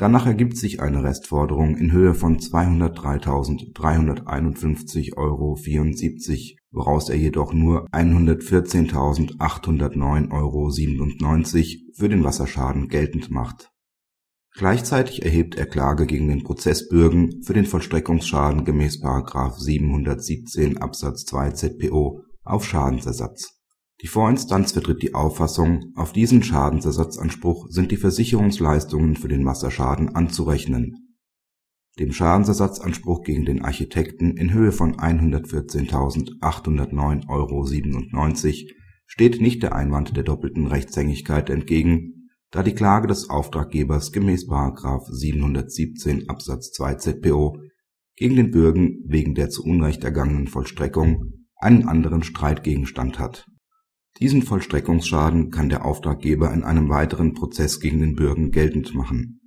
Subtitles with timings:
[0.00, 5.58] Danach ergibt sich eine Restforderung in Höhe von 203.351,74 Euro,
[6.70, 10.70] woraus er jedoch nur 114.809,97 Euro
[11.92, 13.70] für den Wasserschaden geltend macht.
[14.54, 19.02] Gleichzeitig erhebt er Klage gegen den Prozessbürgen für den Vollstreckungsschaden gemäß§
[19.60, 23.59] 717 Absatz 2 ZPO auf Schadensersatz
[24.02, 31.18] die Vorinstanz vertritt die Auffassung, auf diesen Schadensersatzanspruch sind die Versicherungsleistungen für den Wasserschaden anzurechnen.
[31.98, 37.66] Dem Schadensersatzanspruch gegen den Architekten in Höhe von 114.809,97 Euro
[39.06, 44.48] steht nicht der Einwand der doppelten Rechtshängigkeit entgegen, da die Klage des Auftraggebers gemäß§
[45.12, 47.58] 717 Absatz 2 ZPO
[48.16, 53.46] gegen den Bürgen wegen der zu Unrecht ergangenen Vollstreckung einen anderen Streitgegenstand hat
[54.18, 59.40] diesen Vollstreckungsschaden kann der Auftraggeber in einem weiteren Prozess gegen den Bürgen geltend machen.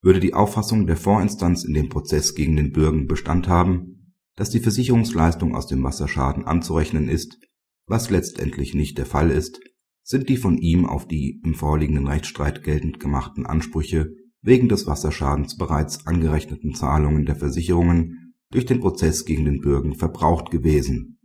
[0.00, 4.60] Würde die Auffassung der Vorinstanz in dem Prozess gegen den Bürgen Bestand haben, dass die
[4.60, 7.38] Versicherungsleistung aus dem Wasserschaden anzurechnen ist,
[7.86, 9.60] was letztendlich nicht der Fall ist,
[10.02, 14.10] sind die von ihm auf die im vorliegenden Rechtsstreit geltend gemachten Ansprüche
[14.40, 20.50] wegen des Wasserschadens bereits angerechneten Zahlungen der Versicherungen durch den Prozess gegen den Bürgen verbraucht
[20.50, 21.20] gewesen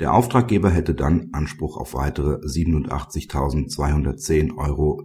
[0.00, 5.00] der Auftraggeber hätte dann Anspruch auf weitere 87.210,47 Euro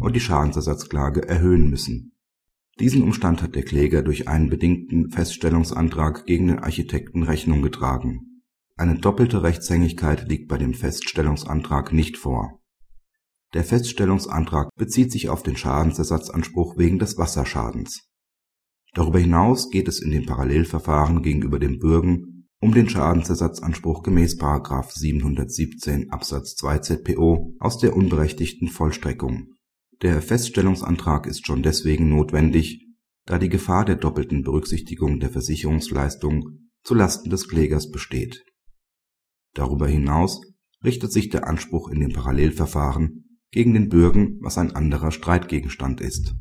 [0.00, 2.12] und die Schadensersatzklage erhöhen müssen.
[2.80, 8.42] Diesen Umstand hat der Kläger durch einen bedingten Feststellungsantrag gegen den Architekten Rechnung getragen.
[8.76, 12.60] Eine doppelte Rechtshängigkeit liegt bei dem Feststellungsantrag nicht vor.
[13.52, 18.08] Der Feststellungsantrag bezieht sich auf den Schadensersatzanspruch wegen des Wasserschadens.
[18.94, 24.38] Darüber hinaus geht es in dem Parallelverfahren gegenüber dem Bürgen um den Schadensersatzanspruch gemäß§
[24.98, 29.54] 717 Absatz 2 ZPO aus der unberechtigten Vollstreckung.
[30.02, 32.86] Der Feststellungsantrag ist schon deswegen notwendig,
[33.26, 38.44] da die Gefahr der doppelten Berücksichtigung der Versicherungsleistung zu Lasten des Klägers besteht.
[39.54, 40.40] Darüber hinaus
[40.82, 46.34] richtet sich der Anspruch in dem Parallelverfahren gegen den Bürgen, was ein anderer Streitgegenstand ist.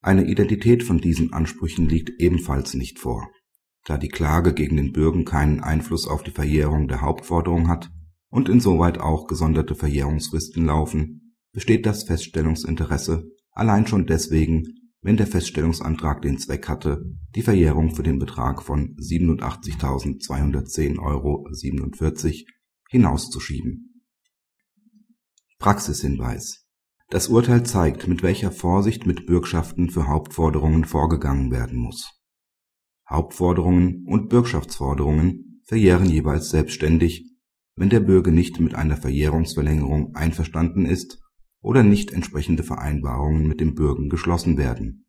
[0.00, 3.30] Eine Identität von diesen Ansprüchen liegt ebenfalls nicht vor
[3.84, 7.90] da die Klage gegen den Bürgen keinen Einfluss auf die Verjährung der Hauptforderung hat
[8.28, 14.64] und insoweit auch gesonderte Verjährungsfristen laufen, besteht das Feststellungsinteresse allein schon deswegen,
[15.02, 17.02] wenn der Feststellungsantrag den Zweck hatte,
[17.34, 21.48] die Verjährung für den Betrag von 87.210,47 Euro
[22.90, 24.04] hinauszuschieben.
[25.58, 26.66] Praxishinweis
[27.08, 32.19] Das Urteil zeigt, mit welcher Vorsicht mit Bürgschaften für Hauptforderungen vorgegangen werden muss
[33.10, 37.28] Hauptforderungen und Bürgschaftsforderungen verjähren jeweils selbstständig,
[37.74, 41.20] wenn der Bürger nicht mit einer Verjährungsverlängerung einverstanden ist
[41.60, 45.06] oder nicht entsprechende Vereinbarungen mit dem Bürgen geschlossen werden.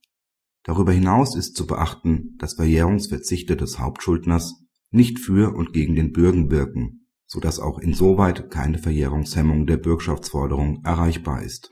[0.63, 6.51] Darüber hinaus ist zu beachten, dass Verjährungsverzichte des Hauptschuldners nicht für und gegen den Bürgen
[6.51, 11.69] wirken, so dass auch insoweit keine Verjährungshemmung der Bürgschaftsforderung erreichbar ist